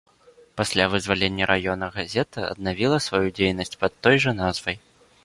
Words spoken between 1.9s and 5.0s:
газета аднавіла сваю дзейнасць пад той жа назвай.